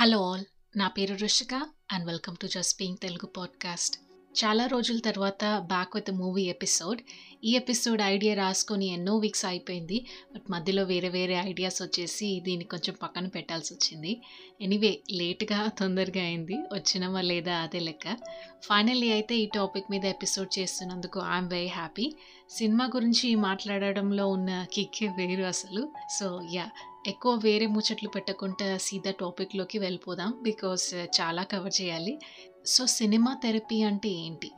Hello 0.00 0.32
all 0.32 0.44
నా 0.76 0.88
పేరు 0.88 1.14
Rushika 1.14 1.54
and 1.92 2.06
welcome 2.06 2.36
to 2.42 2.46
just 2.46 2.78
being 2.78 2.96
Telugu 3.02 3.26
podcast. 3.26 3.96
చాలా 4.44 4.66
రోజుల 4.66 4.98
తర్వాత 4.98 5.58
బ్యాక్ 5.58 5.88
విత్ 5.94 6.10
మూవీ 6.10 6.42
ఎపిసోడ్ 6.42 7.00
ఈ 7.44 7.56
ఎపిసోడ్ 7.56 8.02
ఐడియా 8.02 8.34
రాసుకొని 8.34 8.86
ఎన్నో 8.86 9.16
వీక్స్ 9.16 9.44
అయిపోయింది 9.44 10.06
బట్ 10.34 10.42
మధ్యలో 10.50 10.82
వేరే 10.82 11.08
వేరే 11.08 11.34
ఐడియాస్ 11.34 11.82
వచ్చేసి 11.82 12.40
దీన్ని 12.40 12.64
కొంచెం 12.64 12.96
పక్కన 13.02 13.26
పెట్టాల్సి 13.26 13.74
వచ్చింది. 13.74 14.20
ఎనీవే 14.60 15.00
లేట్గా 15.10 15.66
తొందరగా 15.66 16.22
అయింది 16.22 16.54
వచ్చినవా 16.54 17.20
లేదా 17.20 17.56
అదే 17.56 17.78
లెక్క. 17.78 18.16
ఫైనల్లీ 18.62 19.12
అయితే 19.12 19.36
ఈ 19.36 19.46
టాపిక్ 19.46 19.90
మీద 19.90 20.04
ఎపిసోడ్ 20.04 20.58
చేస్తున్నందుకు 20.58 21.20
ఐఎమ్ 21.20 21.50
వెరీ 21.50 21.66
హ్యాపీ 21.66 22.12
సినిమా 22.50 22.84
గురించి 22.84 23.34
మాట్లాడడంలో 23.34 24.28
ఉన్న 24.28 24.66
కిక్కే 24.72 25.08
వేరు 25.08 25.42
అసలు. 25.42 25.92
సో 26.20 26.40
యా 26.52 26.70
ఎక్కువ 27.06 27.34
వేరే 27.34 27.66
ముచ్చట్లు 27.66 28.08
పెట్టకుండా 28.08 28.76
సీదా 28.76 29.10
టాపిక్లోకి 29.10 29.78
వెళ్ళిపోదాం. 29.78 30.34
బికాస్ 30.42 30.94
చాలా 30.94 31.42
కవర్ 31.42 31.72
చేయాలి. 31.80 32.18
సో 32.66 32.86
సినిమా 32.86 33.36
థెరపీ 33.44 33.82
అంటే 33.82 34.08
ఏంటి? 34.08 34.50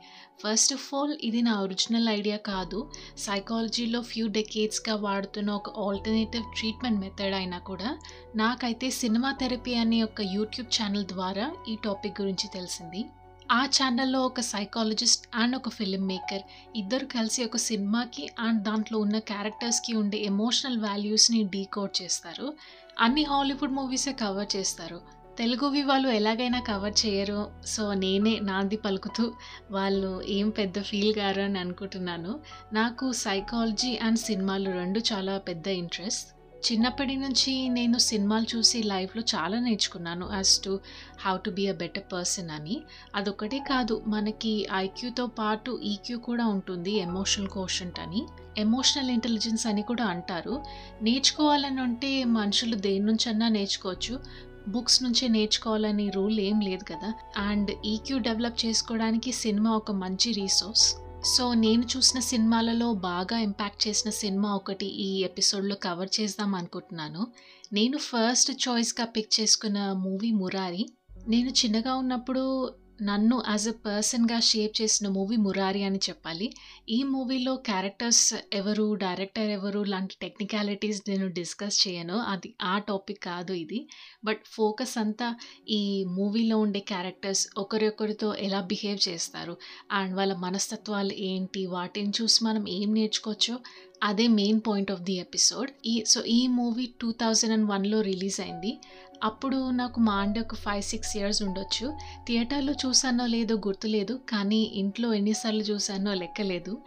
ఫస్ట్ 0.43 0.73
ఆఫ్ 0.73 0.95
ఆల్ 0.95 1.17
ఇది 1.23 1.41
నా 1.41 1.61
ఒరిజినల్ 1.61 2.09
ఐడియా 2.09 2.37
కాదు. 2.37 2.91
సైకాలజీలో 3.17 4.01
ఫ్యూ 4.01 4.27
డెకేడ్స్గా 4.27 4.95
వాడుతున్న 4.95 5.51
ఒక 5.51 5.79
ఆల్టర్నేటివ్ 5.79 6.43
ట్రీట్మెంట్ 6.57 6.99
మెథడ్ 6.99 7.33
అయినా 7.33 7.59
కూడా 7.59 7.97
నాకైతే 8.35 8.89
సినిమా 8.89 9.31
థెరపీ 9.31 9.75
అనే 9.75 10.03
ఒక 10.03 10.21
యూట్యూబ్ 10.21 10.81
ఛానల్ 10.81 11.05
ద్వారా 11.05 11.51
ఈ 11.69 11.77
టాపిక్ 11.85 12.21
గురించి 12.21 12.49
తెలిసింది. 12.53 13.05
ఆ 13.53 13.65
ఛానల్లో 13.65 14.21
ఒక 14.21 14.39
సైకాలజిస్ట్ 14.39 15.27
అండ్ 15.35 15.55
ఒక 15.55 15.69
ఫిల్మ్ 15.69 16.07
మేకర్ 16.07 16.41
ఇద్దరు 16.75 17.05
కలిసి 17.05 17.45
ఒక 17.45 17.57
సినిమాకి 17.57 18.29
అండ్ 18.39 18.63
దాంట్లో 18.63 18.99
ఉన్న 18.99 19.19
క్యారెక్టర్స్కి 19.19 19.95
ఉండే 19.95 20.17
ఎమోషనల్ 20.17 20.77
వాల్యూస్ని 20.77 21.43
డీకోడ్ 21.43 22.01
చేస్తారు. 22.01 22.53
అన్ని 22.99 23.23
హాలీవుడ్ 23.23 23.71
మూవీసే 23.71 24.11
కవర్ 24.11 24.55
చేస్తారు. 24.55 25.01
తెలుగువి 25.37 25.83
వాళ్ళు 25.83 26.09
ఎలాగైనా 26.09 26.59
కవర్ 26.59 26.93
చేయరు. 27.05 27.51
సో 27.65 27.93
నేనే 27.93 28.39
నాంది 28.39 28.77
పలుకుతూ 28.77 29.33
వాళ్ళు 29.71 30.21
ఏం 30.21 30.49
పెద్ద 30.49 30.81
ఫీల్ 30.81 31.19
గారు 31.19 31.41
అని 31.41 31.59
అనుకుంటున్నాను. 31.59 32.39
నాకు 32.73 33.11
సైకాలజీ 33.11 33.97
అండ్ 33.97 34.19
సినిమాలు 34.19 34.71
రెండు 34.71 34.99
చాలా 34.99 35.37
పెద్ద 35.37 35.67
ఇంట్రెస్ట్ 35.67 36.42
చిన్నప్పటి 36.71 37.15
నుంచి 37.15 37.69
నేను 37.69 37.97
సినిమాలు 37.97 38.57
చూసి 38.57 38.83
లైఫ్లో 38.83 39.23
చాలా 39.35 39.59
నేర్చుకున్నాను 39.59 40.29
as 40.33 40.59
to 40.59 40.79
how 41.25 41.37
to 41.37 41.49
be 41.49 41.67
a 41.67 41.73
better 41.73 42.03
person 42.13 42.49
అని. 42.49 42.81
అదొకటే 43.15 43.59
కాదు 43.59 44.03
మనకి 44.07 44.67
ఐక్యూతో 44.75 45.27
పాటు 45.27 45.79
ఈక్యూ 45.83 46.17
కూడా 46.17 46.45
ఉంటుంది 46.45 46.91
ఎమోషనల్ 46.91 47.47
కోషంట్ 47.47 47.99
అని. 47.99 48.25
ఎమోషనల్ 48.57 49.09
ఇంటెలిజెన్స్ 49.09 49.67
అని 49.67 49.81
కూడా 49.81 50.05
అంటారు. 50.05 50.63
నేర్చుకోవాలని 51.01 51.81
ఉంటే 51.81 52.23
మనుషులు 52.23 52.75
దేని 52.75 53.05
నుంచన్నా 53.05 53.47
నేర్చుకోవచ్చు. 53.47 54.19
బుక్స్ 54.67 55.03
నుంచే 55.03 55.27
నేర్చుకోవాలని 55.27 56.09
రూల్ 56.09 56.39
ఏం 56.39 56.59
లేదు 56.59 56.83
కదా. 56.83 57.13
అండ్ 57.37 57.71
ఈక్యూ 57.85 58.17
డెవలప్ 58.17 58.65
చేసుకోవడానికి 58.65 59.31
సినిమా 59.31 59.71
ఒక 59.71 59.91
మంచి 59.91 60.33
రీసోర్స్ 60.33 60.95
సో 61.23 61.53
నేను 61.53 61.83
చూసిన 61.97 62.19
సినిమాలలో 62.19 62.93
బాగా 62.93 63.39
ఇంపాక్ట్ 63.39 63.87
చేసిన 63.87 64.09
సినిమా 64.11 64.55
ఒకటి 64.55 64.85
ఈ 64.85 65.23
ఎపిసోడ్లో 65.23 65.75
కవర్ 65.75 66.09
చేద్దాం 66.21 66.55
అనుకుంటున్నాను. 66.55 67.27
నేను 67.73 67.97
ఫస్ట్ 67.97 68.67
చాయిస్గా 68.67 69.05
పిక్ 69.05 69.39
చేసుకున్న 69.39 69.91
మూవీ 69.91 70.31
మురారి. 70.31 70.89
నేను 71.27 71.49
చిన్నగా 71.49 71.95
ఉన్నప్పుడు 71.95 72.73
నన్ను 73.01 73.43
యాజ్ 73.49 73.67
ఎ 73.67 73.71
పర్సన్గా 73.71 74.39
షేప్ 74.39 74.81
చేసిన 74.81 75.07
మూవీ 75.07 75.35
మురారి 75.35 75.83
అని 75.83 75.97
చెప్పాలి. 75.97 76.53
ఈ 76.89 77.03
మూవీలో 77.03 77.55
క్యారెక్టర్స్ 77.55 78.35
ఎవరు 78.53 78.93
డైరెక్టర్ 78.93 79.49
ఎవరు 79.49 79.83
లాంటి 79.83 80.15
టెక్నికాలిటీస్ 80.21 81.01
నేను 81.09 81.27
డిస్కస్ 81.27 81.87
చేయను. 81.87 82.17
అది 82.17 82.53
ఆ 82.61 82.79
టాపిక్ 82.79 83.23
కాదు 83.23 83.53
ఇది. 83.53 83.87
బట్ 84.25 84.41
ఫోకస్ 84.47 84.97
అంతా 84.97 85.35
ఈ 85.69 86.03
మూవీలో 86.03 86.57
ఉండే 86.57 86.79
క్యారెక్టర్స్ 86.79 87.47
ఒకరొకరితో 87.57 88.35
ఎలా 88.35 88.61
బిహేవ్ 88.61 89.09
చేస్తారు 89.09 89.57
అండ్ 89.91 90.15
వాళ్ళ 90.15 90.33
మనస్తత్వాలు 90.33 91.13
ఏంటి 91.13 91.65
వాటిని 91.65 92.13
చూసి 92.21 92.45
మనం 92.45 92.69
ఏం 92.69 92.93
నేర్చుకోవచ్చో 92.93 93.59
అదే 94.03 94.27
main 94.27 94.61
point 94.67 94.91
of 94.91 95.01
the 95.01 95.13
episode. 95.13 95.71
ఈ 95.85 96.03
సో 96.07 96.21
ఈ 96.21 96.47
మూవీ 96.47 96.93
టూ 97.01 97.11
థౌజండ్ 97.11 97.53
అండ్ 97.53 97.71
వన్లో 97.71 98.01
రిలీజ్ 98.01 98.41
అయింది. 98.41 98.77
అప్పుడు 99.23 99.69
నాకు 99.69 99.99
మా 99.99 100.15
అంటే 100.15 100.39
ఒక 100.39 100.55
ఫైవ్ 100.55 100.83
సిక్స్ 100.83 101.17
ఇయర్స్ 101.17 101.43
ఉండొచ్చు. 101.43 101.93
థియేటర్లో 102.27 102.73
చూసానో 102.73 103.25
లేదో 103.25 103.55
గుర్తులేదు 103.55 104.19
కానీ 104.29 104.61
ఇంట్లో 104.73 105.13
ఎన్నిసార్లు 105.13 105.61
చూసానో 105.61 106.13
లెక్కలేదు. 106.13 106.77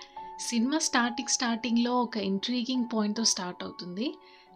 సినిమా 0.40 0.78
స్టార్టింగ్ 0.78 1.28
స్టార్టింగ్లో 1.28 1.92
ఒక 2.02 2.16
ఇంట్రీగింగ్ 2.16 2.84
పాయింట్తో 2.94 3.24
స్టార్ట్ 3.24 3.64
అవుతుంది. 3.64 4.14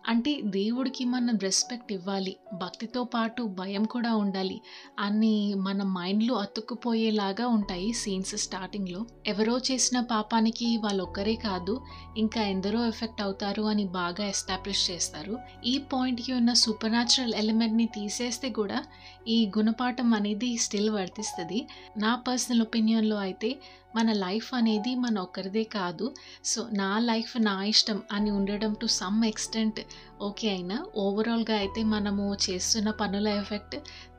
అంటే 0.09 0.41
దేవుడికి 0.41 1.05
మనం 1.05 1.39
రెస్పెక్ట్ 1.39 1.93
ఇవ్వాలి 1.93 2.37
భక్తితో 2.53 3.05
పాటు 3.05 3.43
భయం 3.43 3.85
కూడా 3.85 4.17
ఉండాలి. 4.17 4.61
అని 4.99 5.55
మన 5.55 5.83
మైండ్లో 5.83 6.35
అతుక్కుపోయేలాగా 6.35 7.47
ఉంటాయి 7.47 7.93
సీన్స్ 7.93 8.37
స్టార్టింగ్లో 8.37 9.07
ఎవరో 9.27 9.59
చేసిన 9.59 10.01
పాపానికి 10.01 10.77
వాళ్ళు 10.77 11.03
ఒక్కరే 11.03 11.35
కాదు 11.35 11.81
ఇంకా 12.17 12.43
ఎందరో 12.43 12.87
ఎఫెక్ట్ 12.87 13.23
అవుతారు 13.23 13.63
అని 13.63 13.85
బాగా 13.85 14.27
ఎస్టాబ్లిష్ 14.27 14.91
చేస్తారు. 14.91 15.39
ఈ 15.65 15.79
పాయింట్కి 15.79 16.33
ఉన్న 16.33 16.53
సూపర్ 16.53 16.91
న్యాచురల్ 16.91 17.35
ఎలిమెంట్ని 17.35 17.87
తీసేస్తే 17.87 18.51
కూడా 18.51 18.85
ఈ 19.29 19.51
గుణపాఠం 19.59 20.15
అనేది 20.15 20.57
స్టిల్ 20.57 20.91
వర్తిస్తుంది. 20.91 21.67
నా 21.97 22.15
పర్సనల్ 22.29 22.61
ఒపీనియన్లో 22.61 23.17
అయితే 23.17 23.57
మన 23.97 24.09
లైఫ్ 24.25 24.49
అనేది 24.59 24.93
మన 25.05 25.19
ఒక్కరిదే 25.27 25.65
కాదు. 25.77 26.07
సో 26.51 26.61
నా 26.81 26.91
లైఫ్ 27.11 27.33
నా 27.49 27.57
ఇష్టం 27.73 27.99
అని 28.17 28.31
ఉండడం 28.39 28.73
టు 28.83 28.89
సమ్ 29.01 29.21
ఎక్స్టెంట్ 29.31 29.81
ఓకే 30.29 30.49
అయినా 30.55 30.77
ఓవరాల్గా 31.05 31.57
అయితే 31.63 31.83
మనము 31.95 32.25
చేస్తున్న 32.47 32.91
పనుల 33.03 33.29
ఎఫెక్ట్ 33.43 33.77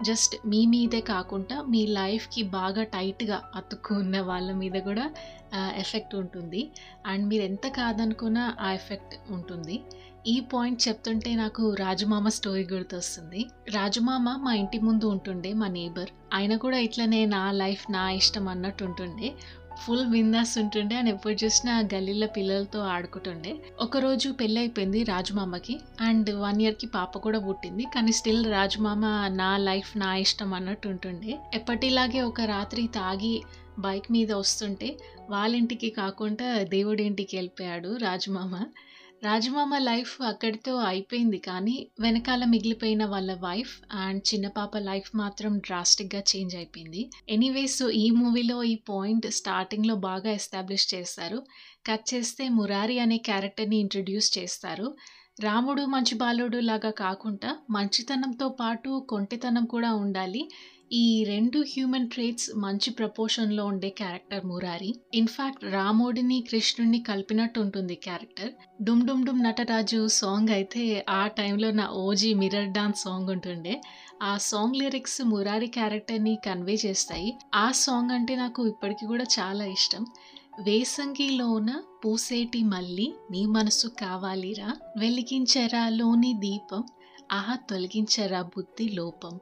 జస్ట్ 0.09 0.35
మీ 0.53 0.61
మీదే 0.73 1.01
కాకుండా 1.13 1.57
మీ 1.73 1.81
లైఫ్కి 1.99 2.43
బాగా 2.57 2.85
టైట్గా 2.97 3.39
అతుక్కున్న 3.61 4.21
వాళ్ళ 4.31 4.51
మీద 4.61 4.77
కూడా 4.89 5.07
ఎఫెక్ట్ 5.83 6.13
ఉంటుంది. 6.21 6.61
అండ్ 7.11 7.25
మీరు 7.31 7.43
ఎంత 7.49 7.67
కాదనుకున్నా 7.79 8.43
ఆ 8.65 8.69
ఎఫెక్ట్ 8.79 9.15
ఉంటుంది. 9.35 9.77
ఈ 10.33 10.33
పాయింట్ 10.51 10.79
చెప్తుంటే 10.88 11.29
నాకు 11.41 11.63
రాజమామ 11.83 12.27
స్టోరీ 12.35 12.63
గుర్తొస్తుంది. 12.71 13.41
రాజమామ 13.77 14.29
మా 14.43 14.51
ఇంటి 14.61 14.79
ముందు 14.88 15.05
ఉంటుండే 15.13 15.51
మా 15.61 15.67
నేబర్ 15.77 16.11
ఆయన 16.38 16.55
కూడా 16.65 16.77
ఇట్లనే 16.88 17.21
నా 17.35 17.43
లైఫ్ 17.61 17.83
నా 17.95 18.03
ఇష్టం 18.19 18.45
అన్నట్టు 18.53 18.83
ఉంటుండే. 18.89 19.29
ఫుల్ 19.84 20.06
విందాస్ 20.08 20.58
ఉంటుండే 20.58 20.96
అని 20.96 21.09
ఎప్పుడు 21.09 21.36
చూసినా 21.44 21.74
గల్లీలో 21.94 22.28
పిల్లలతో 22.28 22.80
ఆడుకుంటుండే. 22.80 23.53
ఒకరోజు 23.81 24.30
పెళ్ళి 24.31 24.59
అయిపోయింది 24.62 25.03
రాజమామకి 25.03 25.75
అండ్ 26.02 26.30
వన్ 26.36 26.62
ఇయర్కి 26.62 26.88
పాప 26.88 27.18
కూడా 27.18 27.40
పుట్టింది. 27.40 27.86
కానీ 27.96 28.12
స్టిల్ 28.12 28.46
రాజమామ 28.52 29.06
నా 29.36 29.58
లైఫ్ 29.58 29.97
నా 29.97 30.16
ఇష్టం 30.16 30.53
అన్నట్టు 30.53 30.88
ఉంటుండే. 30.88 31.40
ఎప్పటిలాగే 31.53 32.22
ఒక 32.22 32.42
రాత్రి 32.42 32.86
తాగి 32.96 33.36
బైక్ 33.80 34.08
మీద 34.12 34.31
వస్తుంటే 34.34 34.97
వాళ్ళ 35.30 35.56
ఇంటికి 35.56 35.90
కాకుండా 35.90 36.48
దేవుడి 36.63 37.03
ఇంటికి 37.03 37.38
వెళ్ళిపోయాడు 37.38 37.92
రాజమామ. 37.98 38.53
రాజమామ 39.23 39.77
లైఫ్ 39.77 40.21
అక్కడితో 40.21 40.75
అయిపోయింది 40.77 41.37
కానీ 41.37 41.87
వెనకాల 41.99 42.43
మిగిలిపోయిన 42.45 43.05
వాళ్ళ 43.05 43.31
వైఫ్ 43.33 43.73
అండ్ 43.93 44.21
చిన్న 44.29 44.47
పాప 44.47 44.77
లైఫ్ 44.77 45.09
మాత్రం 45.15 45.57
డ్రాస్టిక్గా 45.57 46.21
చేంజ్ 46.31 46.55
అయిపోయింది. 46.55 47.11
ఎనీవేస్ 47.29 47.81
ఈ 47.93 48.11
మూవీలో 48.11 48.63
ఈ 48.63 48.75
పాయింట్ 48.89 49.27
స్టార్టింగ్లో 49.31 49.95
బాగా 49.95 50.31
ఎస్టాబ్లిష్ 50.31 50.93
చేస్తారు. 50.93 51.39
కట్ 51.87 52.13
చేస్తే 52.13 52.49
మురారి 52.49 52.99
అనే 52.99 53.17
క్యారెక్టర్ని 53.17 53.77
ఇంట్రడ్యూస్ 53.77 54.37
చేస్తారు. 54.37 54.87
రాముడు 55.41 55.85
మంచి 55.85 56.15
బాలుడు 56.15 56.57
లాగా 56.59 56.89
కాకుండా 56.89 57.51
మంచితనంతో 57.69 58.49
పాటు 58.49 59.05
కొంటితనం 59.09 59.65
కూడా 59.65 59.93
ఉండాలి. 59.95 60.49
ఈ 60.91 61.24
రెండు 61.24 61.59
హ్యూమన్ 61.63 62.09
ట్రేట్స్ 62.09 62.52
మంచి 62.56 62.91
ప్రపోర్షన్లో 62.91 63.66
ఉండే 63.66 63.90
క్యారెక్టర్ 63.90 64.46
మురారి. 64.46 64.96
ఇన్ఫ్యాక్ట్ 65.13 65.63
రామోడిని 65.66 66.41
కృష్ణుడిని 66.41 67.00
కలిపినట్టు 67.03 67.59
ఉంటుంది 67.59 67.96
క్యారెక్టర్ 67.96 68.52
డుమ్ 68.84 69.07
డుమ్ 69.07 69.25
డుమ్ 69.25 69.44
నటరాజు 69.44 70.07
సాంగ్ 70.07 70.50
అయితే 70.50 71.06
ఆ 71.10 71.27
టైంలో 71.27 71.71
నా 71.71 71.89
ఓజీ 71.89 72.33
మిరర్ 72.33 72.71
డాన్స్ 72.71 73.01
సాంగ్ 73.01 73.30
ఉంటుండే. 73.30 73.81
ఆ 74.21 74.38
సాంగ్ 74.38 74.75
లిరిక్స్ 74.75 75.21
మురారి 75.21 75.68
క్యారెక్టర్ని 75.68 76.36
కన్వే 76.45 76.74
చేస్తాయి. 76.86 77.38
ఆ 77.56 77.71
సాంగ్ 77.71 78.12
అంటే 78.12 78.36
నాకు 78.36 78.68
ఇప్పటికీ 78.68 79.06
కూడా 79.06 79.24
చాలా 79.39 79.65
ఇష్టం. 79.65 80.06
వేసంగిలోన 80.60 81.83
పూసేటి 82.06 82.63
మళ్ళీ 82.63 83.13
నీ 83.31 83.45
మనసు 83.45 83.88
కావాలిరా. 83.88 84.77
వెలిగించరా 84.98 85.89
లోని 85.89 86.33
దీపం 86.33 86.83
ఆహా 87.31 87.56
తొలగించరా 87.56 88.42
బుద్ధి 88.42 88.89
లోపం. 88.89 89.33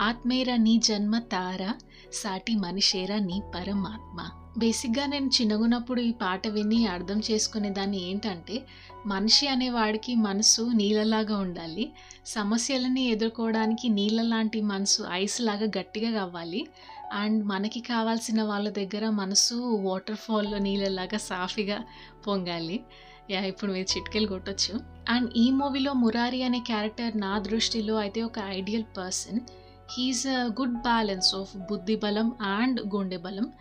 ఆత్మేరా 0.00 0.56
నీ 0.56 0.80
జన్మ 0.84 1.18
తార 1.18 1.72
సాటి 2.12 2.54
మనిషేరా 2.54 3.18
నీ 3.18 3.42
పరమాత్మ. 3.54 4.30
బేసిక్గా 4.58 5.06
నేను 5.06 5.26
చిన్నగున్నప్పుడు 5.26 6.00
ఈ 6.00 6.12
పాట 6.12 6.48
విని 6.48 6.86
అర్థం 6.86 7.20
చేసుకునేదాన్ని 7.30 8.10
ఏంటంటే 8.10 8.66
మనిషి 9.06 9.46
అనేవాడికి 9.46 10.14
మనసు 10.14 10.62
నీళ్ళలాగా 10.62 11.38
ఉండాలి. 11.38 11.92
సమస్యలని 12.26 13.04
ఎదుర్కోవడానికి 13.04 13.88
నీళ్ళ 13.88 14.22
లాంటి 14.22 14.60
మనసు 14.60 15.02
ఐస్ 15.12 15.40
లాగా 15.40 15.66
గట్టిగా 15.78 16.10
కావాలి. 16.10 16.66
అండ్ 17.12 17.44
మనకి 17.44 17.80
కావాల్సిన 17.80 18.42
వాళ్ళ 18.42 18.68
దగ్గర 18.68 19.08
మనసు 19.08 19.54
వాటర్ 19.54 20.16
ఫాల్లో 20.16 20.58
నీళ్ళలాగా 20.58 21.18
సాఫీగా 21.18 21.84
పొంగాలి. 22.26 22.80
యా 23.30 23.40
ఇప్పుడు 23.40 23.72
మీరు 23.72 23.98
చిట్కెలు 23.98 24.26
కొట్టచ్చు. 24.26 24.80
అండ్ 25.08 25.30
ఈ 25.36 25.50
మూవీలో 25.50 25.92
మురారి 25.92 26.42
అనే 26.42 26.58
క్యారెక్టర్ 26.58 27.20
నా 27.20 27.38
దృష్టిలో 27.38 27.96
అయితే 27.96 28.22
ఒక 28.22 28.38
ideal 28.38 28.84
person. 28.96 29.40
He is 29.96 30.26
a 30.26 30.46
good 30.46 30.72
balance 30.72 31.34
of 31.34 31.56
బుద్ధి 31.56 31.96
బలం 31.96 32.32
అండ్ 32.42 32.94
గుండె 32.94 33.16
బలం. 33.16 33.52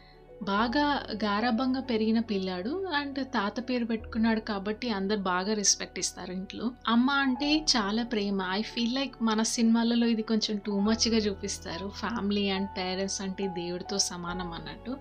బాగా 0.44 1.06
గారాబంగా 1.24 1.81
పెరిగిన 1.81 2.19
పిల్లాడు 2.19 2.85
అండ్ 2.95 3.19
తాత 3.27 3.69
పేరు 3.69 3.85
పెట్టుకున్నాడు 3.85 4.39
కాబట్టి 4.39 4.89
అందరు 4.89 5.18
బాగా 5.18 5.53
రెస్పెక్ట్ 5.53 6.00
ఇస్తారు 6.00 6.31
ఇంట్లో. 6.31 6.71
అమ్మ 6.88 7.12
అంటే 7.12 7.65
చాలా 7.77 8.03
ప్రేమ. 8.03 8.47
ఐ 8.51 8.62
ఫీల్ 8.62 8.95
లైక్ 8.95 9.13
మన 9.21 9.44
సినిమాలలో 9.44 10.07
ఇది 10.07 10.21
కొంచెం 10.21 10.57
టూ 10.57 10.80
మచ్గా 10.80 11.18
చూపిస్తారు. 11.18 11.89
ఫ్యామిలీ 11.89 12.50
అండ్ 12.50 12.69
పేరెంట్స్ 12.77 13.21
అంటే 13.21 13.47
దేవుడితో 13.47 13.97
సమానం 13.97 14.53
అన్నట్టు. 14.53 14.97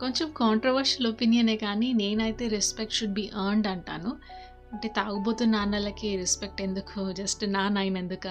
కొంచెం 0.00 0.32
కాంట్రవర్షియల్ 0.36 1.12
ఒపీనియనే 1.12 1.56
కానీ 1.56 1.92
నేనైతే 1.92 2.48
రెస్పెక్ట్ 2.48 2.94
షుడ్ 2.94 3.12
బి 3.12 3.30
ఎర్న్డ్ 3.48 3.66
అంటాను. 3.66 4.16
అంటే 4.72 4.88
తాగుబోతు 4.88 5.44
నాన్నలకి 5.44 6.16
రెస్పెక్ట్ 6.16 6.62
ఎందుకు 6.62 7.12
జస్ట్ 7.12 7.52
నాన్న 7.52 7.78
అయినందుక 7.78 8.28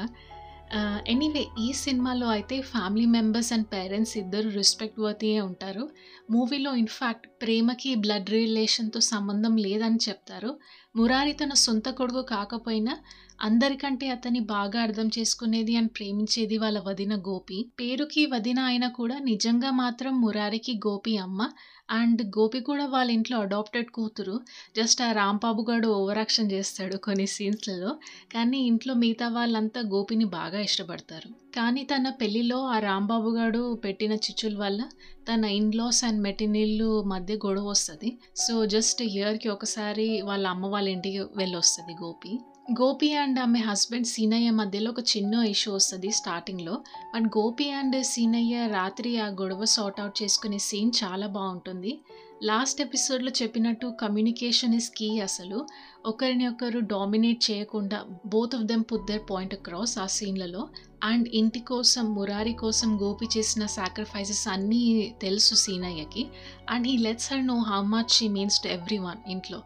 ఎనీవే 1.08 1.46
ఈ 1.60 1.72
సినిమాలో 1.72 2.28
అయితే 2.28 2.62
ఫ్యామిలీ 2.62 3.06
మెంబర్స్ 3.06 3.54
అండ్ 3.54 3.68
పేరెంట్స్ 3.74 4.18
ఇద్దరు 4.18 4.50
రెస్పెక్ట్ 4.50 5.00
వర్తీయే 5.00 5.42
ఉంటారు. 5.42 5.90
మూవీలో 6.32 6.76
ఇన్ఫ్యాక్ట్ 6.76 7.28
ప్రేమకి 7.42 7.96
బ్లడ్ 7.96 8.30
రిలేషన్తో 8.30 9.00
సంబంధం 9.00 9.56
లేదని 9.58 10.00
చెప్తారు. 10.10 10.60
మురారి 10.96 11.34
తన 11.34 11.54
సొంత 11.54 11.90
కొడుకు 11.90 12.22
కాకపోయినా 12.22 12.94
అందరికంటే 13.42 14.10
అతన్ని 14.10 14.40
బాగా 14.40 14.82
అర్థం 14.82 15.08
చేసుకునేది 15.08 15.76
అని 15.76 15.88
ప్రేమించేది 15.88 16.58
వాళ్ళ 16.58 16.80
వదిన 16.80 17.16
గోపి. 17.16 17.72
పేరుకి 17.80 18.26
వదిన 18.26 18.60
అయినా 18.60 18.88
కూడా 18.88 19.18
నిజంగా 19.20 19.72
మాత్రం 19.72 20.22
మురారికి 20.22 20.74
గోపి 20.88 21.18
అమ్మ. 21.18 21.50
అండ్ 21.90 22.22
గోపి 22.38 22.60
కూడా 22.60 22.86
వాళ్ళ 22.86 23.12
ఇంట్లో 23.12 23.40
అడాప్టెడ్ 23.40 23.92
కూతురు. 23.92 24.38
జస్ట్ 24.78 25.02
ఆ 25.02 25.12
రాంబాబు 25.12 25.66
గారు 25.72 25.90
ఓవరాక్షన్ 25.90 26.52
చేస్తాడు 26.52 26.98
కొన్ని 26.98 27.28
సీన్స్లలో. 27.28 27.92
కానీ 28.34 28.62
ఇంట్లో 28.68 28.94
మిగతా 28.94 29.28
వాళ్ళంతా 29.28 29.82
గోపిని 29.82 30.26
బాగా 30.26 30.60
ఇష్టపడతారు. 30.60 31.30
కానీ 31.58 31.84
తన 31.84 32.10
పెళ్ళిలో 32.10 32.58
ఆ 32.66 32.80
రాంబాబు 32.80 33.30
గారు 33.30 33.62
పెట్టిన 33.86 34.14
చిచ్చుల 34.26 34.56
వల్ల 34.58 34.82
తన 35.30 35.46
ఇన్లాస్ 35.60 36.02
అండ్ 36.04 36.22
మెటినీళ్ళు 36.22 36.90
మధ్య 37.04 37.36
గొడవ 37.36 37.66
వస్తుంది. 37.70 38.10
సో 38.36 38.66
జస్ట్ 38.66 39.02
ఇయర్కి 39.02 39.50
ఒకసారి 39.50 40.22
వాళ్ళ 40.22 40.48
అమ్మ 40.48 40.66
వాళ్ళ 40.68 40.88
ఇంటికి 40.90 41.22
వెళ్ళొస్తుంది 41.38 41.96
గోపి. 42.04 42.34
గోపి 42.72 43.14
అండ్ 43.14 43.40
ఆమె 43.40 43.60
హస్బెండ్ 43.60 44.08
సీనయ్య 44.08 44.50
మధ్యలో 44.50 44.92
ఒక 44.92 45.00
చిన్న 45.18 45.34
ఇష్యూ 45.34 45.74
వస్తుంది 45.74 46.12
స్టార్టింగ్లో. 46.12 46.82
బట్ 47.16 47.24
గోపి 47.24 47.72
అండ్ 47.72 48.04
సీనయ్య 48.04 48.68
రాత్రి 48.68 49.20
ఆ 49.20 49.28
గొడవ 49.28 49.66
సార్ట్ 49.66 50.00
అవుట్ 50.00 50.24
చేసుకునే 50.24 50.58
సీన్ 50.58 50.92
చాలా 51.04 51.28
బాగుంటుంది. 51.28 52.00
లాస్ట్ 52.44 52.82
ఎపిసోడ్లో 52.82 53.32
చెప్పినట్టు 53.42 53.94
కమ్యూనికేషన్ 54.02 54.76
ఇస్ 54.76 54.92
కీ 54.98 55.20
అసలు. 55.20 55.66
ఒకరిని 56.06 56.48
ఒకరు 56.48 56.80
డామినేట్ 56.80 57.52
చేయకుండా 57.52 58.06
both 58.26 58.56
of 58.56 58.64
them 58.64 58.84
put 58.92 59.08
their 59.08 59.22
point 59.32 59.54
across 59.54 60.00
ఆ 60.00 60.06
సీన్లలో. 60.06 60.68
అండ్ 61.04 61.28
ఇంటి 61.34 61.60
కోసం 61.60 62.16
మురారి 62.16 62.54
కోసం 62.54 62.98
గోపి 63.02 63.28
చేసిన 63.38 63.66
సాక్రిఫైసెస్ 63.66 64.48
అన్నీ 64.48 65.16
తెలుసు 65.22 65.56
సీనయ్యకి. 65.56 66.28
And 66.70 66.88
he 66.88 66.98
lets 66.98 67.34
her 67.34 67.48
know 67.48 67.56
how 67.56 67.82
much 67.82 68.10
she 68.10 68.28
means 68.28 68.60
to 68.60 68.68
everyone 68.98 69.32
ఇంట్లో. 69.32 69.62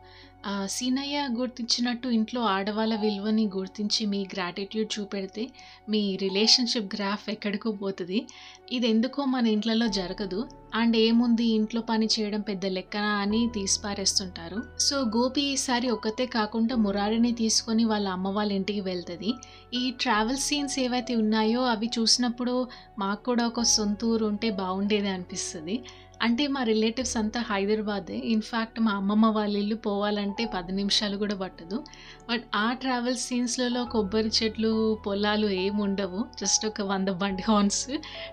సీనయ్య 0.66 1.28
గుర్తించినట్టు 1.40 2.08
ఇంట్లో 2.08 2.42
ఆడవాళ్ళ 2.42 2.96
విలువని 2.96 3.46
గుర్తించి 3.56 4.06
మీ 4.06 4.28
గ్రాటిట్యూడ్ 4.34 5.00
చూపెడితే 5.00 5.44
మీ 5.90 6.18
రిలేషన్షిప్ 6.22 6.96
గ్రాఫ్ 6.96 7.30
ఎక్కడికో 7.30 7.72
పోతుంది. 7.72 8.28
ఇది 8.72 8.88
ఎందుకో 8.88 9.26
మన 9.26 9.48
ఇంట్లలో 9.48 9.88
జరగదు. 9.88 10.50
అండ్ 10.76 10.98
ఏముంది 10.98 11.46
ఇంట్లో 11.46 11.82
పని 11.82 12.08
చేయడం 12.20 12.42
పెద్ద 12.42 12.66
లెక్కన 12.66 13.08
అని 13.24 13.50
తీసిపారేస్తుంటారు. 13.54 14.60
సో 14.80 14.98
గోపి 15.18 15.42
ఈసారి 15.42 15.90
ఒకతే 15.90 16.26
కాకుండా 16.26 16.76
మురారిని 16.76 17.32
తీసుకొని 17.32 17.86
వాళ్ళ 17.86 18.08
అమ్మ 18.10 18.28
వాళ్ళ 18.28 18.52
ఇంటికి 18.52 18.82
వెళ్తుంది. 18.82 19.34
ఈ 19.74 19.92
ట్రావెల్ 20.02 20.38
సీన్స్ 20.38 20.80
ఏవైతే 20.80 21.16
ఉన్నాయో 21.16 21.62
అవి 21.64 21.90
చూసినప్పుడు 22.00 22.68
మాకు 23.00 23.24
కూడా 23.24 23.48
ఒక 23.48 23.62
సొంత 23.62 24.06
ఊరు 24.06 24.26
ఉంటే 24.26 24.50
బాగుండేది 24.50 25.10
అనిపిస్తుంది. 25.10 25.84
అంటే 26.22 26.48
మా 26.48 26.64
రిలేటివ్స్ 26.64 27.18
అంతా 27.18 27.42
హైదరాబాదే. 27.42 28.18
ఇన్ఫ్యాక్ట్ 28.18 28.80
మా 28.80 28.92
అమ్మమ్మ 28.92 29.26
వాళ్ళ 29.26 29.58
ఇల్లు 29.58 29.76
పోవాలంటే 29.76 30.46
పది 30.46 30.72
నిమిషాలు 30.72 31.18
కూడా 31.18 31.36
పట్టదు. 31.36 31.84
బట్ 32.30 32.44
ఆ 32.56 32.74
ట్రావెల్ 32.74 33.16
సీన్స్లలో 33.16 33.86
కొబ్బరి 33.86 34.32
చెట్లు 34.44 35.00
పొలాలు 35.08 35.48
ఏమి 35.48 35.82
ఉండవు. 35.82 36.26
జస్ట్ 36.42 36.66
ఒక 36.66 36.82
వంద 36.82 37.10
బండి 37.10 37.44
horns 37.48 37.88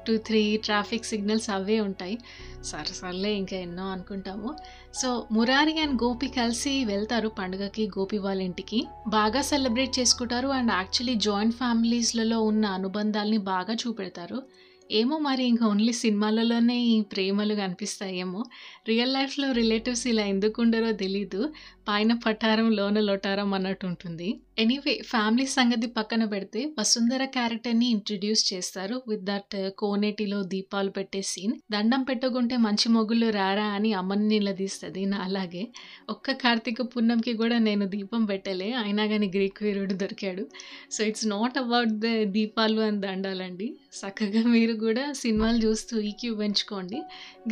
two 0.07 0.17
three 0.17 0.57
traffic 0.57 1.05
signals 1.05 1.51
అవే 1.51 1.81
ఉంటాయి. 1.81 2.19
సరే 2.65 2.95
సర్లే 2.95 3.35
ఇంకా 3.35 3.57
ఎన్నో 3.57 3.87
అనుకుంటాము. 3.87 4.57
సో 4.95 5.27
మురారి 5.33 5.81
అండ్ 5.81 6.03
గోపి 6.03 6.29
కలిసి 6.29 6.85
వెళ్తారు 6.85 7.29
పండుగకి 7.29 7.87
గోపి 7.87 8.19
వాళ్ళ 8.19 8.43
ఇంటికి. 8.43 8.87
బాగా 9.09 9.41
సెలబ్రేట్ 9.43 9.99
చేసుకుంటారు. 9.99 10.49
అండ్ 10.49 10.73
యాక్చువల్లీ 10.73 11.15
జాయింట్ 11.15 11.55
ఫ్యామిలీస్లలో 11.55 12.43
ఉన్న 12.43 12.67
అనుబంధాల్ని 12.67 13.39
బాగా 13.39 13.75
చూపెడతారు. 13.75 14.43
ఏమో 14.91 15.19
మరి 15.19 15.45
ఇంకా 15.45 15.67
ఓన్లీ 15.67 15.93
సినిమాలలోనే 15.93 16.79
ఈ 16.79 17.01
ప్రేమలు 17.01 17.55
కనిపిస్తాయేమో. 17.55 18.45
రియల్ 18.89 19.15
లైఫ్లో 19.15 19.53
రిలేటివ్స్ 19.53 20.07
ఇలా 20.07 20.25
ఎందుకు 20.25 20.63
ఉండరో 20.63 20.93
తెలీదు. 20.93 21.53
పైన 21.89 22.13
పటారం 22.27 22.71
లోన 22.71 23.01
లొటారం 23.01 23.55
అన్నట్టు 23.55 23.87
ఉంటుంది 23.87 24.41
ఎనీవే 24.59 24.93
ఫ్యామిలీ 25.11 25.45
సంగతి 25.53 25.89
పక్కన 25.97 26.23
పెడితే 26.31 26.61
వసుంధర 26.79 27.25
క్యారెక్టర్ని 27.35 27.89
ఇంట్రడ్యూస్ 27.97 28.43
చేస్తారు 28.49 28.97
విత్ 29.09 29.23
దట్ 29.29 29.55
uh, 29.59 29.69
కోనేటిలో 29.81 30.39
దీపాలు 30.53 30.91
పెట్టే 30.97 31.21
సీన్ 31.29 31.55
దండం 31.75 32.03
పెట్టుకుంటే 32.09 32.57
మంచి 32.65 32.89
మొగుళ్ళు 32.95 33.29
రారా 33.37 33.67
అని 33.77 33.91
అమ్మని 34.01 34.27
నిలదీస్తుంది 34.33 35.03
నా 35.13 35.19
అలాగే. 35.27 35.63
ఒక్క 36.09 36.35
కార్తీక 36.43 36.87
పూర్ణంకి 36.93 37.35
కూడా 37.43 37.59
నేను 37.59 37.87
దీపం 37.95 38.25
పెట్టలే 38.31 38.71
అయినా 38.83 39.05
కానీ 39.13 39.29
గ్రీక్ 39.37 39.61
వీరుడు 39.67 39.97
దొరికాడు. 40.03 40.47
So 40.91 41.07
it's 41.11 41.27
not 41.35 41.61
about 41.63 41.93
the 42.07 42.13
దీపాలు 42.37 42.83
అని 42.89 43.01
దండాలండి. 43.07 43.69
చక్కగా 44.01 44.43
మీరు 44.55 44.77
కూడా 44.85 45.07
సినిమాలు 45.23 45.61
చూస్తూ 45.67 45.95
ఈక్యూ 46.11 46.33
పెంచుకోండి. 46.43 47.01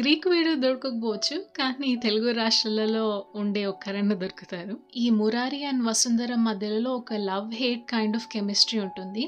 గ్రీక్ 0.00 0.28
వీరుడు 0.34 0.60
దొరకకపోవచ్చు 0.66 1.38
కానీ 1.60 1.92
తెలుగు 2.06 2.30
రాష్ట్రాలలో 2.42 3.06
ఉండే 3.44 3.64
ఒక్కరన్నా 3.74 4.18
దొరుకుతారు. 4.24 4.76
ఈ 4.96 5.06
మురారి 5.20 5.62
అండ్ 5.70 5.84
వసుంధర 5.88 6.34
మధ్యలో 6.48 6.92
ఒక 6.96 7.14
love 7.28 7.50
hate 7.54 7.84
kind 7.90 8.16
of 8.16 8.26
chemistry 8.32 8.78
ఉంటుంది. 8.80 9.24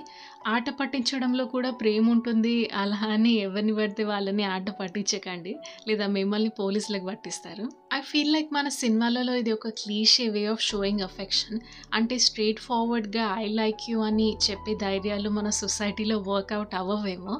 ఆట 0.46 0.70
పట్టించడంలో 0.80 1.44
కూడా 1.44 1.70
ప్రేమ 1.70 2.10
ఉంటుంది. 2.10 2.54
అలా 2.74 2.98
అని 3.12 3.32
ఎవరిని 3.38 3.74
పడితే 3.74 4.04
వాళ్ళని 4.04 4.44
ఆట 4.44 4.70
పట్టించకండి. 4.80 5.52
లేదా 5.88 6.06
మిమ్మల్ని 6.06 6.52
పోలీసులకు 6.60 7.06
పట్టిస్తారు. 7.06 7.66
ఐ 7.94 8.00
ఫీల్ 8.00 8.32
లైక్ 8.32 8.50
మన 8.52 8.68
సినిమాలలో 8.68 9.34
ఇది 9.34 9.52
ఒక 9.52 9.68
cliche 9.68 10.28
way 10.28 10.44
of 10.46 10.62
showing 10.62 11.00
affection. 11.00 11.58
అంటే 11.94 12.18
స్ట్రేట్ 12.18 12.60
ఫార్వర్డ్గా 12.60 13.26
ఐ 13.38 13.46
లైక్ 13.60 13.82
యూ 13.90 14.00
అని 14.00 14.28
చెప్పే 14.50 14.74
ధైర్యాలు 14.74 15.30
మన 15.30 15.50
సొసైటీలో 15.62 16.18
వర్కౌట్ 16.28 16.74
అవ్వవేమో. 16.74 17.36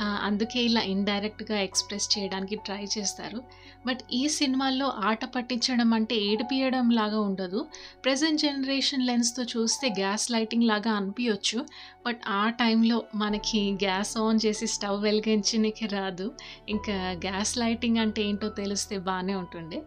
అందుకే 0.00 0.60
ఇలా 0.64 0.80
ఇండైరెక్ట్గా 0.80 1.58
ఎక్స్ప్రెస్ 1.60 2.18
చేయడానికి 2.18 2.56
ట్రై 2.56 2.84
చేస్తారు. 2.98 3.40
బట్ 3.86 3.98
ఈ 4.12 4.28
సినిమాల్లో 4.28 4.86
ఆట 4.86 5.24
పట్టించడం 5.24 5.94
అంటే 5.94 6.16
ఏడిపియడం 6.16 6.90
లాగా 6.90 7.20
ఉండదు. 7.20 7.66
ప్రజెంట్ 8.04 8.40
జనరేషన్ 8.40 9.06
లెన్స్తో 9.06 9.42
చూస్తే 9.42 9.88
గ్యాస్ 9.88 10.30
లైటింగ్ 10.30 10.64
లాగా 10.64 10.92
అనిపించవచ్చు 10.92 11.66
బట్ 12.06 12.20
ఆ 12.28 12.50
టైంలో 12.50 13.02
మనకి 13.14 13.72
గ్యాస్ 13.72 14.16
ఆన్ 14.18 14.40
చేసి 14.46 14.66
స్టవ్ 14.66 15.02
వెలిగించడానికి 15.02 15.86
రాదు. 15.86 16.32
ఇంకా 16.68 16.96
గ్యాస్ 17.26 17.58
లైటింగ్ 17.58 17.96
అంటే 17.98 18.22
ఏంటో 18.22 18.48
తెలిస్తే 18.48 18.98
బాగానే 18.98 19.34
ఉంటుండే. 19.34 19.80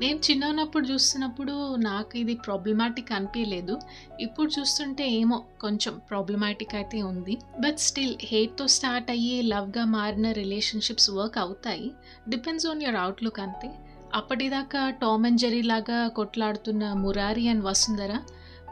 నేను 0.00 0.18
చిన్నప్పుడు 0.18 0.46
ఉన్నప్పుడు 0.50 0.86
చూస్తున్నప్పుడు 0.86 1.76
నాకు 1.76 2.18
ఇది 2.18 2.34
ప్రాబ్లమాటిక్ 2.34 3.12
అనిపించలేదు 3.12 3.78
ఇప్పుడు 4.20 4.50
చూస్తుంటే 4.58 5.10
ఏమో 5.10 5.44
కొంచెం 5.60 5.94
ప్రాబ్లమాటిక్ 6.10 6.74
అయితే 6.74 7.02
ఉంది. 7.02 7.34
బట్ 7.60 7.78
స్టిల్ 7.78 8.16
హేట్తో 8.22 8.66
స్టార్ట్ 8.66 9.10
అయ్యి 9.10 9.42
లవ్గా 9.42 9.84
మారిన 9.84 10.32
రిలేషన్షిప్స్ 10.32 11.10
వర్క్ 11.10 11.38
అవుతాయి. 11.38 11.90
డిపెండ్స్ 12.28 12.66
ఆన్ 12.66 12.82
యువర్ 12.82 12.96
అవుట్లుక్ 12.96 13.40
అంతే. 13.40 13.70
అప్పటిదాకా 14.14 14.90
టామ్ 14.90 15.26
అండ్ 15.26 15.38
జెరీ 15.38 15.62
లాగా 15.62 16.08
కొట్లాడుతున్న 16.08 16.92
మురారి 16.92 17.48
అండ్ 17.48 17.64
వసుంధర 17.64 18.12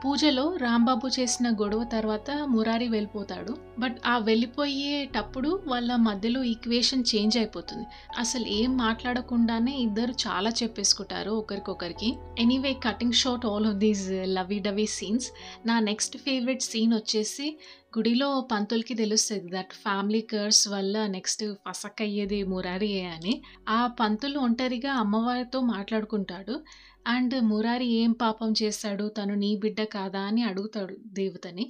పూజలో 0.05 0.57
రాంబాబు 0.57 1.09
చేసిన 1.09 1.51
గొడవ 1.51 1.85
తర్వాత 1.85 2.31
మురారి 2.49 2.89
వెళ్ళిపోతాడు. 2.89 3.57
బట్ 3.79 3.97
ఆ 4.07 4.19
వెళ్ళిపోయేటప్పుడు 4.19 5.63
వాళ్ళ 5.67 5.97
మధ్యలో 5.97 6.45
ఈక్వేషన్ 6.45 7.05
చేంజ్ 7.15 7.37
అయిపోతుంది. 7.37 7.87
అసలు 8.19 8.47
ఏం 8.47 8.77
మాట్లాడకుండానే 8.77 9.77
ఇద్దరు 9.77 10.11
చాలా 10.11 10.51
చెప్పేసుకుంటారు 10.51 11.31
ఒకరికొకరికి. 11.31 12.19
Anyway 12.39 12.73
cutting 12.75 13.13
short 13.13 13.47
all 13.47 13.67
of 13.67 13.77
these 13.77 14.05
lovey 14.11 14.59
dovey 14.59 14.87
scenes. 14.87 15.31
నా 15.67 15.79
నెక్స్ట్ 15.81 16.17
ఫేవరెట్ 16.17 16.63
సీన్ 16.63 16.95
వచ్చేసి 16.95 17.59
గుడిలో 17.99 18.49
పంతులకి 18.53 18.95
తెలుస్తుంది 18.95 19.57
దట్ 19.57 19.73
ఫ్యామిలీ 19.73 20.21
కర్స్ 20.21 20.69
వల్ల 20.69 21.07
నెక్స్ట్ 21.07 21.45
ఫసక్ 21.69 22.03
అయ్యేది 22.03 22.45
మురారియే 22.45 23.05
అని. 23.05 23.43
ఆ 23.69 23.87
పంతులు 23.87 24.39
ఒంటరిగా 24.39 24.93
అమ్మవారితో 24.93 25.61
మాట్లాడుకుంటాడు. 25.61 26.63
అండ్ 27.07 27.43
మురారి 27.43 27.87
ఏం 27.87 28.13
పాపం 28.13 28.55
చేస్తాడు? 28.63 29.09
తను 29.09 29.35
నీ 29.35 29.57
బిడ్డ 29.57 29.83
కాదా? 29.83 30.21
అని 30.21 30.43
అడుగుతాడు 30.43 30.97
దేవతని. 31.07 31.67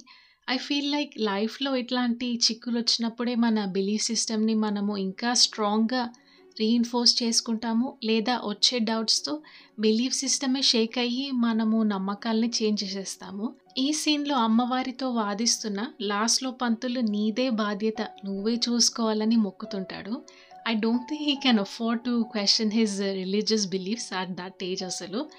ఐ 0.49 0.57
ఫీల్ 0.57 0.91
లైక్ 0.91 1.11
లైఫ్లో 1.19 1.75
ఇట్లాంటి 1.75 2.35
చిక్కులు 2.35 2.77
వచ్చినప్పుడే 2.77 3.35
మన 3.35 3.65
బిలీఫ్ 3.65 4.03
సిస్టమ్ని 4.03 4.53
మనము 4.53 4.97
ఇంకా 4.97 5.33
స్ట్రాంగ్గా 5.33 6.09
రీఇన్ఫోర్స్ 6.59 7.23
చేసుకుంటాము. 7.23 7.97
లేదా 8.03 8.41
వచ్చే 8.45 8.79
డౌట్స్తో 8.79 9.41
బిలీఫ్ 9.79 10.13
సిస్టమే 10.13 10.61
షేక్ 10.61 10.97
అయ్యి 10.97 11.31
మనము 11.31 11.83
నమ్మకాల్ని 11.83 12.51
చేంజ్ 12.63 12.83
చేసేస్తాము. 12.83 13.55
ఈ 13.77 13.91
సీన్లో 13.91 14.35
అమ్మవారితో 14.35 15.09
వాదిస్తున్న 15.09 15.85
లాస్ట్లో 16.01 16.51
పంతులు 16.51 16.99
నీదే 16.99 17.49
బాధ్యత. 17.49 18.01
నువ్వే 18.25 18.55
చూసుకోవాలని 18.55 19.35
మొక్కుతుంటాడు. 19.35 20.23
I 20.69 20.73
don't 20.75 21.03
think 21.09 21.23
he 21.23 21.35
can 21.35 21.59
afford 21.59 22.01
to 22.03 22.25
question 22.31 22.71
his 22.71 23.01
religious 23.01 23.67
beliefs 23.67 24.13
at 24.13 24.29
that 24.29 24.63
age 24.63 24.83
అసలు. 24.83 25.29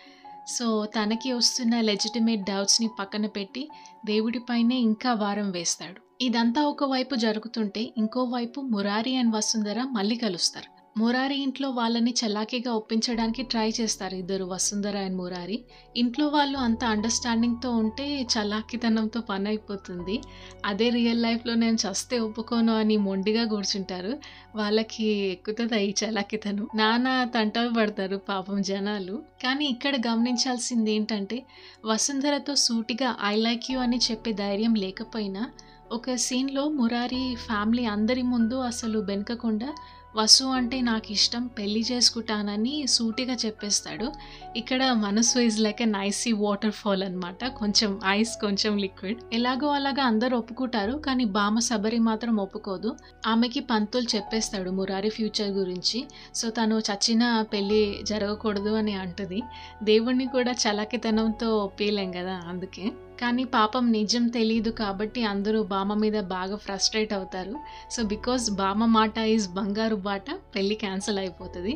సో 0.48 0.84
తనకి 0.84 1.32
వస్తున్న 1.32 1.80
లెజిటిమేట్ 1.80 2.42
డౌట్స్ని 2.42 2.88
పక్కన 2.98 3.26
పెట్టి 3.26 3.68
దేవుడిపైనే 4.04 4.76
ఇంకా 4.76 5.12
వారం 5.12 5.50
వేస్తాడు. 5.50 6.00
ఇదంతా 6.20 6.62
ఒకవైపు 6.62 7.14
జరుగుతుంటే 7.14 7.92
ఇంకోవైపు 7.96 8.60
మురారి 8.60 9.16
అండ్ 9.16 9.36
వసుంధర 9.36 9.82
మళ్ళీ 9.82 10.16
కలుస్తారు. 10.16 10.77
మురారి 10.98 11.36
ఇంట్లో 11.36 11.68
వాళ్ళని 11.70 12.12
చలాకీగా 12.20 12.70
ఒప్పించడానికి 12.72 13.42
ట్రై 13.42 13.66
చేస్తారు 13.78 14.14
ఇద్దరు 14.14 14.44
వసుంధర 14.44 14.96
అండ్ 15.06 15.16
మురారి. 15.18 15.58
ఇంట్లో 15.96 16.26
వాళ్ళు 16.28 16.58
అంత 16.58 16.82
అండర్స్టాండింగ్తో 16.84 17.70
ఉంటే 17.72 18.06
చలాకితనంతో 18.34 19.20
పని 19.20 19.48
అయిపోతుంది 19.48 20.16
అదే 20.64 20.88
రియల్ 20.88 21.22
లైఫ్లో 21.22 21.54
నేను 21.54 21.78
చస్తే 21.84 22.18
ఒప్పుకోను 22.18 22.74
అని 22.76 22.96
మొండిగా 23.06 23.44
కూర్చుంటారు. 23.44 24.12
వాళ్ళకి 24.56 25.06
ఎక్కుతుంది 25.34 25.82
ఈ 25.84 25.92
చలాకితనం? 26.02 26.66
నానా 26.74 27.14
తంటలు 27.36 27.72
పడతారు 27.78 28.18
పాపం 28.30 28.58
జనాలు. 28.62 29.16
కానీ 29.44 29.66
ఇక్కడ 29.66 29.94
గమనించాల్సింది 30.08 30.92
ఏంటంటే 30.92 31.38
వసుంధరతో 31.84 32.54
సూటిగా 32.66 33.10
ఐ 33.24 33.36
లైక్ 33.46 33.68
యూ 33.70 33.78
అని 33.78 34.00
చెప్పే 34.08 34.32
ధైర్యం 34.44 34.74
లేకపోయినా 34.84 35.44
ఒక 35.92 36.14
సీన్లో 36.22 36.62
మురారి 36.78 37.22
ఫ్యామిలీ 37.46 37.84
అందరి 37.92 38.22
ముందు 38.32 38.56
అసలు 38.62 38.98
బెనకకుండా 39.00 39.68
వసు 40.16 40.44
అంటే 40.44 40.80
నాకు 40.80 41.12
ఇష్టం 41.12 41.46
పెళ్ళి 41.46 41.84
చేసుకుంటానని 41.92 42.86
సూటిగా 42.86 43.34
చెప్పేస్తాడు. 43.34 44.12
ఇక్కడ 44.56 44.92
మనసు 44.92 45.38
is 45.38 45.60
like 45.60 45.82
a 45.82 45.84
nicey 45.84 46.32
water 46.32 46.72
fall 46.72 47.02
అనమాట 47.02 47.46
కొంచెం 47.46 48.00
ఐస్ 48.06 48.40
కొంచెం 48.40 48.76
లిక్విడ్ 48.76 49.18
ఎలాగో 49.32 49.68
అలాగా 49.68 50.04
అందరు 50.04 50.36
ఒప్పుకుంటారు 50.36 50.92
కానీ 50.92 51.24
బామ 51.24 51.58
సబరి 51.58 51.98
మాత్రం 51.98 52.36
ఒప్పుకోదు. 52.36 52.96
ఆమెకి 53.26 53.60
పంతులు 53.60 54.16
చెప్పేస్తాడు 54.16 54.70
మురారి 54.70 55.08
ఫ్యూచర్ 55.08 55.50
గురించి. 55.50 56.04
సో 56.34 56.50
తను 56.50 56.78
చచ్చిన 56.78 57.42
పెళ్ళి 57.52 58.00
జరగకూడదు 58.02 58.74
అని 58.74 58.94
అంటుంది. 58.94 59.42
దేవుణ్ణి 59.82 60.26
కూడా 60.26 60.52
చలాకితనంతో 60.52 61.58
ఒప్పేయలేం 61.58 62.10
కదా 62.10 62.42
అందుకే. 62.48 62.92
కానీ 63.22 63.44
పాపం 63.54 63.84
నిజం 63.92 64.24
తెలియదు 64.28 64.70
కాబట్టి 64.80 65.20
అందరూ 65.24 65.60
బామ 65.72 65.94
మీద 66.02 66.18
బాగా 66.32 66.56
ఫ్రస్ట్రేట్ 66.56 67.12
అవుతారు. 67.12 67.54
సో 67.90 68.02
బికాస్ 68.12 68.44
బామ 68.60 68.86
మాట 68.96 69.18
ఈజ్ 69.34 69.48
బంగారు 69.48 69.96
బాట 70.08 70.28
పెళ్ళి 70.56 70.74
క్యాన్సిల్ 70.74 71.18
అయిపోతుంది. 71.18 71.74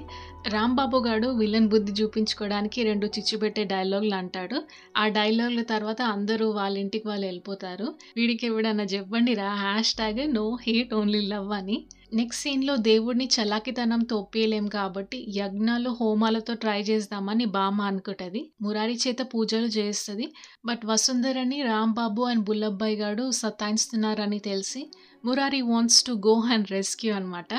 రాంబాబు 0.55 0.99
గారు 1.09 1.29
విలన్ 1.41 1.69
బుద్ధి 1.69 1.93
చూపించుకోవడానికి 2.03 2.83
రెండు 2.83 3.07
చిచ్చు 3.07 3.39
పెట్టే 3.39 3.65
డైలాగులు 3.65 4.15
అంటాడు. 4.15 4.61
ఆ 4.97 5.07
డైలాగుల 5.19 5.63
తర్వాత 5.75 6.03
అందరూ 6.17 6.49
వాళ్ళ 6.51 6.77
ఇంటికి 6.79 7.09
వాళ్ళు 7.09 7.27
వెళ్ళిపోతారు. 7.27 7.89
వీడికి 8.17 8.47
ఎవడన్నా 8.47 8.85
చెప్పండి 8.95 9.35
రా 9.35 9.51
hashtag 9.95 10.23
no 10.35 10.47
hate 10.67 10.95
only 10.95 11.23
love 11.35 11.53
అని. 11.61 11.79
నెక్స్ట్ 12.13 12.43
సీన్లో 12.45 12.73
దేవుడిని 12.89 13.27
చలాకితనంతో 13.35 14.15
ఒప్పేయలేం 14.23 14.67
కాబట్టి 14.75 15.19
యజ్ఞాలు 15.37 15.91
హోమాలతో 16.01 16.53
ట్రై 16.55 16.81
చేద్దామని 16.89 17.47
బామ్మ 17.55 17.87
అనుకుంటుంది. 17.91 18.41
మురారి 18.63 18.97
చేత 19.05 19.21
పూజలు 19.33 19.69
చేస్తుంది. 19.77 20.27
బట్ 20.67 20.83
వసుంధరని 20.91 21.59
రాంబాబు 21.71 22.25
అండ్ 22.31 22.45
బుల్లబ్బాయి 22.49 22.97
గారు 22.97 23.25
సతాయిస్తున్నారని 23.41 24.41
తెలిసి 24.49 24.83
Murari 25.25 25.61
wants 25.63 26.03
to 26.07 26.13
go 26.27 26.35
and 26.55 26.69
rescue 26.71 27.13
అనమాట 27.15 27.53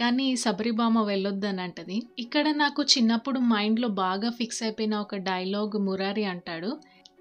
కానీ 0.00 0.26
సబరిబామ 0.44 1.02
వెళ్ళొద్దని 1.10 1.62
అంటది 1.66 1.98
ఇక్కడ 2.18 2.46
నాకు 2.62 2.82
చిన్నప్పుడు 2.92 3.40
మైండ్లో 3.52 3.90
బాగా 4.04 4.30
ఫిక్స్ 4.38 4.62
అయిపోయిన 4.62 4.94
ఒక 5.04 5.16
డైలాగ్ 5.30 5.76
మురారి 5.88 6.24
అంటాడు. 6.32 6.70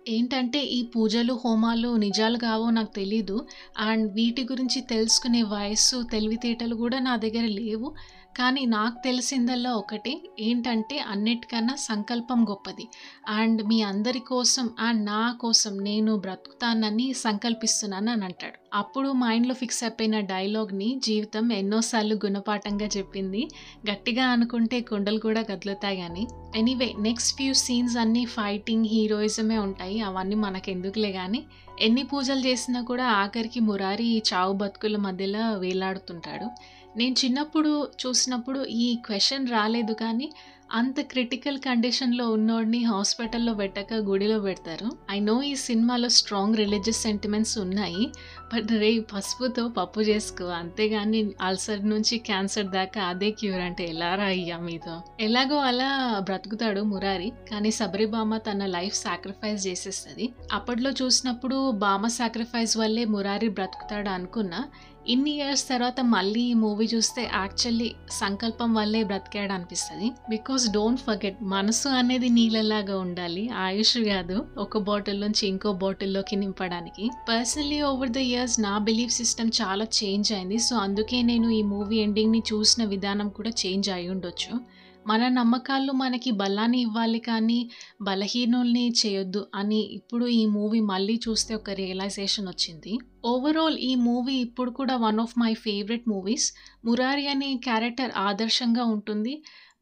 ఏంటంటే 0.09 0.59
ఈ 0.77 0.79
పూజలు 0.93 1.33
హోమాలు 1.43 1.89
నిజాలు 1.97 2.37
కావో 2.37 2.67
నాకు 2.69 2.91
తెలీదు. 2.95 3.37
అండ్ 3.79 4.05
వీటి 4.13 4.43
గురించి 4.51 4.79
తెలుసుకునే 4.93 5.41
వయస్సు 5.53 5.97
తెలివితేటలు 6.11 6.75
కూడా 6.75 6.99
నా 6.99 7.15
దగ్గర 7.15 7.45
లేవు. 7.59 7.89
కానీ 8.37 8.65
నాకు 8.65 8.95
తెలిసిందల్లో 9.03 9.71
ఒకటి 9.73 10.29
ఏంటంటే 10.39 10.99
అన్నిటికన్నా 10.99 11.75
సంకల్పం 11.75 12.45
గొప్పది. 12.49 12.87
అండ్ 13.29 13.63
మీ 13.63 13.81
అందరి 13.81 14.19
కోసం 14.19 14.69
అండ్ 14.79 15.05
నా 15.05 15.37
కోసం 15.39 15.83
నేను 15.83 16.15
బ్రతుకుతానని 16.15 17.13
సంకల్పిస్తున్నాను 17.13 18.11
అని 18.11 18.25
అంటాడు. 18.25 18.59
అప్పుడు 18.73 19.09
మైండ్లో 19.09 19.53
ఫిక్స్ 19.53 19.83
అయిపోయిన 19.83 20.19
డైలాగ్ని 20.19 21.01
జీవితం 21.03 21.53
ఎన్నోసార్లు 21.53 22.15
గుణపాఠంగా 22.15 22.85
చెప్పింది. 22.97 23.47
గట్టిగా 23.91 24.25
అనుకుంటే 24.25 24.81
కుండలు 24.81 25.19
కూడా 25.19 25.41
కదులుతాయి 25.41 25.97
కానీ 25.97 26.27
ఎనీవే 26.55 26.93
నెక్స్ట్ 26.99 27.37
ఫ్యూ 27.37 27.53
సీన్స్ 27.53 27.97
అన్నీ 27.97 28.25
ఫైటింగ్ 28.25 28.85
హీరోయిజమే 28.85 29.57
ఉంటాయి. 29.57 29.99
అవన్నీ 29.99 30.35
మనకెందుకులే 30.35 31.11
కానీ 31.11 31.43
ఎన్ని 31.81 32.03
పూజలు 32.03 32.39
చేసినా 32.39 32.81
కూడా 32.81 33.05
ఆఖరికి 33.05 33.59
మురారి 33.59 34.05
ఈ 34.05 34.21
చావు 34.33 34.53
బతుకుల 34.53 34.97
మధ్యలో 34.97 35.53
వేలాడుతుంటాడు. 35.57 36.78
నేను 36.99 37.15
చిన్నప్పుడు 37.25 37.71
చూసినప్పుడు 38.01 38.61
ఈ 38.63 38.95
క్వశ్చన్ 38.95 39.47
రాలేదు 39.47 39.93
కానీ 39.93 40.27
అంత 40.71 41.01
క్రిటికల్ 41.01 41.57
కండిషన్లో 41.57 42.25
ఉన్నోడిని 42.29 42.79
హాస్పిటల్లో 42.83 43.53
పెట్టక 43.53 43.93
గుడిలో 43.93 44.39
పెడతారు. 44.39 44.89
ఐ 45.11 45.19
నో 45.19 45.35
ఈ 45.41 45.55
సినిమాలో 45.55 46.09
స్ట్రాంగ్ 46.09 46.55
రిలీజియస్ 46.55 47.01
సెంటిమెంట్స్ 47.01 47.57
ఉన్నాయి 47.57 48.03
బట్ 48.53 48.71
రే 48.71 48.91
పసుపుతో 49.13 49.67
పప్పు 49.67 50.01
చేసుకో 50.01 50.45
అంతేగాని 50.45 51.21
అల్సర్ 51.41 51.89
నుంచి 51.89 52.17
క్యాన్సర్ 52.17 52.67
దాకా 52.67 53.01
అదే 53.03 53.31
క్యూర్ 53.31 53.61
అంటే 53.61 53.85
ఎలా 53.89 54.15
రాయ్యా 54.15 54.57
మీతో? 54.57 54.95
ఎలాగో 55.19 55.57
అలా 55.57 55.89
బ్రతుకుతాడు 56.19 56.81
మురారి 56.81 57.31
కానీ 57.51 57.71
సబరిబామ 57.71 58.37
తన 58.37 58.65
లైఫ్ 58.65 58.95
సాక్రిఫైస్ 58.95 59.67
చేసేస్తుంది. 59.67 60.27
అప్పట్లో 60.53 60.91
చూసినప్పుడు 61.01 61.71
బామ 61.71 62.07
సాక్రిఫైస్ 62.07 62.77
వల్లే 62.77 63.05
మురారి 63.05 63.49
బ్రతుకుతాడు 63.49 64.09
అనుకున్నా 64.09 64.61
ఇన్ని 65.13 65.31
ఇయర్స్ 65.31 65.63
తర్వాత 65.69 65.99
మళ్ళీ 66.13 66.41
ఈ 66.41 66.53
మూవీ 66.53 66.85
చూస్తే 66.93 67.21
యాక్చువల్లీ 67.33 67.87
సంకల్పం 68.09 68.69
వల్లే 68.73 69.03
బ్రతికాడు 69.03 69.53
అనిపిస్తుంది 69.53 70.07
బికాస్ 70.29 70.63
డోంట్ 70.71 70.99
ఫర్గెట్ 70.99 71.39
మనసు 71.53 71.87
అనేది 71.99 72.29
నీళ్ళలాగా 72.29 72.97
ఉండాలి 72.97 73.43
ఆయుష్ 73.65 73.97
కాదు 74.09 74.37
ఒక 74.57 74.77
బాటిల్ 74.89 75.21
నుంచి 75.21 75.43
ఇంకో 75.47 75.71
బాటిల్లోకి 75.73 76.35
నింపడానికి. 76.35 77.05
పర్సనలీ 77.29 77.81
ఓవర్ 77.81 78.09
ద 78.09 78.17
ఇయర్స్ 78.17 78.57
నా 78.59 78.77
బిలీఫ్ 78.77 79.13
సిస్టమ్ 79.13 79.51
చాలా 79.61 79.87
చేంజ్ 79.99 80.31
అయింది. 80.33 80.57
సో 80.57 80.75
అందుకే 80.77 81.21
నేను 81.21 81.49
ఈ 81.49 81.61
మూవీ 81.73 81.97
ఎండింగ్ని 81.97 82.43
చూసిన 82.53 82.83
విధానం 82.85 83.29
కూడా 83.29 83.53
చేంజ్ 83.63 83.89
అయి 83.89 84.09
ఉండొచ్చు 84.09 84.53
మన 85.09 85.21
నమ్మకాలు 85.37 85.91
మనకి 86.01 86.31
బలాన్ని 86.39 86.79
ఇవ్వాలి 86.85 87.19
కానీ 87.27 87.59
బలహీనుల్ని 88.01 88.85
చేయొద్దు 89.01 89.41
అని 89.55 89.79
ఇప్పుడు 89.97 90.25
ఈ 90.39 90.41
మూవీ 90.55 90.79
మళ్ళీ 90.91 91.15
చూస్తే 91.25 91.53
ఒక 91.55 91.75
రియలైజేషన్ 91.81 92.47
వచ్చింది. 92.47 92.93
ఓవరాల్ 93.25 93.77
ఈ 93.89 93.91
మూవీ 94.07 94.35
ఇప్పుడు 94.47 94.71
కూడా 94.71 94.95
one 95.05 95.19
of 95.19 95.35
my 95.39 95.53
favourite 95.65 96.05
movies 96.09 96.47
Murari 96.85 97.25
అనే 97.27 97.49
క్యారెక్టర్ 97.67 98.13
ఆదర్శంగా 98.27 98.85
ఉంటుంది. 98.95 99.33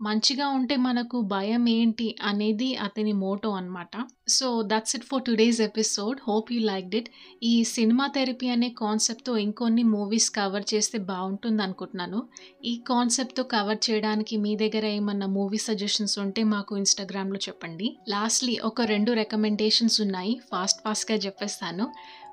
మంచిగా 0.01 0.48
ఉంటే 0.48 0.75
మనకు 0.75 1.22
భయం 1.22 1.70
ఏంటి 1.70 2.16
అనేది 2.24 2.75
అతని 2.75 3.13
మోటో 3.13 3.50
అనమాట 3.50 3.94
so 4.27 4.63
that's 4.68 4.96
it 4.96 5.06
for 5.06 5.24
today's 5.24 5.62
episode 5.62 6.18
hope 6.27 6.51
you 6.54 6.60
liked 6.62 6.89
it 6.89 7.10
ఈ 7.44 7.63
సినిమా 7.63 8.08
థెరపీ 8.08 8.48
అనే 8.48 8.70
కాన్సెప్ట్తో 8.70 9.38
ఇంకొన్ని 9.38 9.84
మూవీస్ 9.84 10.30
కవర్ 10.30 10.66
చేస్తే 10.74 10.98
బాగుంటుంది 10.98 11.63
అనుకుంటున్నాను. 11.63 12.20
ఈ 12.66 12.84
కాన్సెప్ట్తో 12.88 13.44
కవర్ 13.44 13.89
చేయడానికి 13.89 14.38
మీ 14.38 14.56
దగ్గర 14.56 14.86
ఏమన్నా 14.86 15.27
మూవీ 15.27 15.58
సజెషన్స్ 15.58 16.20
ఉంటే 16.20 16.44
మాకు 16.44 16.77
ఇన్స్టాగ్రామ్లో 16.77 17.39
చెప్పండి. 17.48 17.98
లాస్ట్లీ 18.10 18.60
ఒక 18.63 18.82
రెండు 18.82 19.12
రికమెండేషన్స్ 19.12 20.01
ఉన్నాయి. 20.01 20.39
ఫాస్ట్ 20.51 20.82
ఫాస్ట్గా 20.84 21.18
చెప్పేస్తాను. 21.18 21.88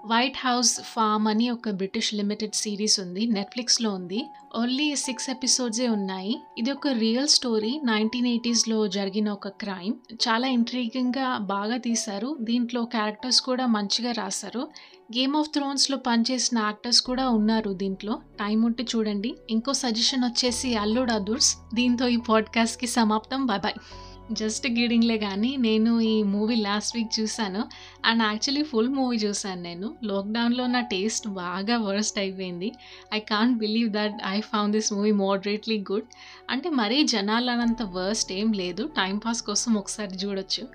వైట్ 0.06 0.36
హౌస్ 0.46 0.80
ఫామ్ 0.82 1.28
అని 1.28 1.50
ఒక 1.50 1.70
బ్రిటిష్ 1.70 2.14
లిమిటెడ్ 2.14 2.54
సిరీస్ 2.54 3.00
ఉంది 3.00 3.26
నెట్ఫ్లిక్స్లో 3.26 3.90
ఉంది. 3.90 4.24
ఓన్లీ 4.56 4.96
సిక్స్ 4.96 5.30
ఎపిసోడ్సే 5.30 5.88
ఉన్నాయి. 5.88 6.42
ఇది 6.58 6.72
ఒక 6.72 6.88
రియల్ 6.88 7.28
స్టోరీ 7.28 7.80
నైన్టీన్ 7.84 8.26
ఎయిటీస్లో 8.26 8.86
జరిగిన 8.86 9.30
ఒక 9.30 9.48
క్రైమ్ 9.48 9.94
చాలా 10.12 10.48
ఇంట్రీగింగ్గా 10.48 11.38
బాగా 11.38 11.76
తీశారు. 11.76 12.36
దీంట్లో 12.40 12.84
క్యారెక్టర్స్ 12.84 13.40
కూడా 13.40 13.66
మంచిగా 13.66 14.12
రాశారు. 14.12 14.60
గేమ్ 15.18 15.36
ఆఫ్ 15.36 15.48
థ్రోన్స్లో 15.56 15.96
పనిచేసిన 15.96 16.58
యాక్టర్స్ 16.58 17.02
కూడా 17.02 17.28
ఉన్నారు 17.28 17.72
దీంట్లో. 17.72 18.20
టైం 18.40 18.62
ఉంటే 18.62 18.86
చూడండి. 18.96 19.34
ఇంకో 19.50 19.72
సజెషన్ 19.72 20.24
వచ్చేసి 20.24 20.76
అల్లుడ్ 20.76 21.10
అదుర్స్. 21.10 21.56
దీంతో 21.74 22.08
ఈ 22.08 22.16
పాడ్కాస్ట్కి 22.16 22.86
సమాప్తం. 22.86 23.46
బాయ్ 23.46 23.60
బాయ్ 23.60 23.74
జస్ట్ 24.32 24.66
గీడింగ్లే 24.66 25.18
కానీ 25.18 25.56
నేను 25.56 26.00
ఈ 26.00 26.22
మూవీ 26.22 26.54
లాస్ట్ 26.56 26.96
వీక్ 26.96 27.20
చూశాను 27.20 27.68
అండ్ 28.04 28.22
యాక్చువల్లీ 28.22 28.62
ఫుల్ 28.62 28.88
మూవీ 28.88 29.16
చూసాను 29.16 29.62
నేను. 29.62 29.96
లాక్‌డౌన్‌లో 30.02 30.66
నా 30.66 30.80
టేస్ట్ 30.80 31.28
బాగా 31.28 31.76
వర్స్ట్ 31.78 32.18
అయిపోయింది. 32.18 32.72
I 33.14 33.20
can't 33.20 33.58
believe 33.58 33.90
that 33.90 34.14
I 34.24 34.40
found 34.40 34.72
this 34.72 34.92
movie 34.92 35.12
moderately 35.12 35.84
good. 35.90 36.08
అంటే 36.50 36.68
మరీ 36.70 37.04
జనాలనంత 37.04 37.82
వర్స్ట్ 37.82 38.32
ఏం 38.32 38.52
లేదు. 38.52 38.86
టైంపాస్ 38.96 39.42
కోసం 39.42 39.74
ఒకసారి 39.74 40.16
చూడొచ్చు. 40.24 40.68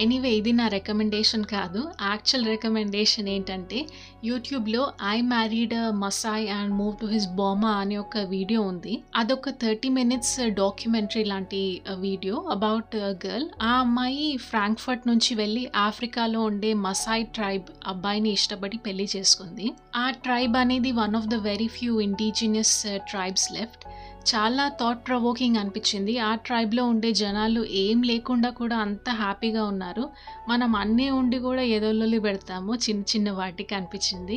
ఎనీవే 0.00 0.30
ఇది 0.30 0.52
నా 0.52 0.68
రికమెండేషన్ 0.68 1.44
కాదు. 1.44 1.80
యాక్చువల్ 2.02 2.46
రికమెండేషన్ 2.46 3.28
ఏంటంటే, 3.28 3.78
యూట్యూబ్‌లో 4.24 4.92
'I 5.04 5.20
married 5.20 5.74
Masai 5.94 6.48
and 6.48 6.74
move 6.74 6.96
to 7.00 7.06
his 7.06 7.28
Burma' 7.28 7.74
అనే 7.80 7.96
ఒక 7.96 8.18
వీడియో 8.18 8.62
ఉంది. 8.62 9.04
అదొక 9.16 9.50
30 9.62 9.90
మినిట్స్ 9.90 10.40
డాక్యుమెంటరీ 10.54 11.24
లాంటి 11.24 11.82
వీడియో 11.98 12.36
అబౌట్ 12.50 12.96
గర్ల్. 13.26 13.48
ఆ 13.62 13.72
అమ్మాయి 13.78 14.36
ఫ్రాంక్‌ఫర్ట్ 14.48 15.06
నుంచి 15.06 15.34
వెళ్ళి 15.34 15.70
ఆఫ్రికాలో 15.76 16.40
ఉండే 16.40 16.74
మసాయ్ 16.86 17.26
ట్రైబ్ 17.34 17.64
అబ్బాయిని 17.86 18.30
ఇష్టపడి 18.30 18.78
పెళ్ళి 18.78 19.08
చేసుకుంది. 19.16 19.68
ఆ 19.96 20.10
ట్రైబ్ 20.10 20.56
అనేది 20.56 20.92
one 20.92 21.16
of 21.16 21.26
the 21.26 21.34
very 21.34 21.68
few 21.68 22.00
indigenous 22.00 22.86
tribes 23.10 23.52
left. 23.52 23.84
చాలా 24.26 24.64
థాట్ 24.78 25.00
ప్రవోకింగ్ 25.06 25.58
అనిపించింది. 25.58 26.12
ఆ 26.20 26.32
ట్రైబ్‌లో 26.44 26.82
ఉండే 26.86 27.10
జనాలు 27.18 27.62
ఏం 27.80 27.98
లేకుండా 28.02 28.50
కూడా 28.50 28.76
అంత 28.78 29.08
హ్యాపీగా 29.18 29.62
ఉన్నారు. 29.64 30.04
మనం 30.48 30.70
అన్నీ 30.76 31.08
ఉండి 31.12 31.38
కూడా 31.38 31.62
ఏదో 31.74 31.90
లొల్లి 31.92 32.20
పెడతాము 32.20 32.72
చిన్న 32.84 33.02
చిన్న 33.12 33.30
వాటికి 33.32 33.74
అనిపించింది. 33.74 34.36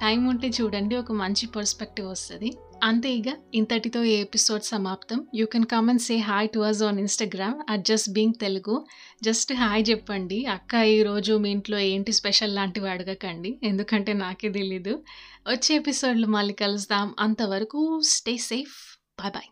టైం 0.00 0.22
ఉంటే 0.28 0.48
చూడండి 0.58 0.96
ఒక 0.96 1.12
మంచి 1.22 1.46
పర్స్పెక్టివ్ 1.54 2.08
వస్తుంది 2.08 2.50
అంతే 2.82 3.10
ఇక 3.14 3.28
ఇంతటితో 3.54 4.00
ఈ 4.04 4.14
ఎపిసోడ్ 4.18 4.64
సమాప్తం. 4.64 5.20
You 5.34 5.46
can 5.46 5.66
come 5.66 5.88
and 5.90 6.02
say 6.02 6.16
hi 6.26 6.48
to 6.54 6.60
us 6.66 6.82
on 6.82 6.98
Instagram 7.00 7.56
at 7.70 7.86
just 7.86 8.10
being 8.12 8.36
Telugu. 8.40 8.76
Just 9.22 9.52
hi 9.62 9.84
చెప్పండి. 9.90 10.38
అక్క 10.54 10.74
ఈరోజు 10.92 11.34
మీ 11.38 11.50
ఇంట్లో 11.50 11.80
ఏంటి 11.88 12.12
స్పెషల్ 12.12 12.54
లాంటివి 12.54 12.90
అడగకండి. 12.90 13.52
ఎందుకంటే 13.64 14.14
నాకే 14.16 14.50
తెలీదు. 14.52 14.94
వచ్చే 15.46 15.72
ఎపిసోడ్‌లో 15.76 16.28
మళ్ళీ 16.30 16.56
కలుద్దాం. 16.62 17.08
అంతవరకు 17.20 17.80
స్టే 18.12 18.36
సేఫ్. 18.48 18.76
Bye 19.18 19.32
bye. 19.32 19.48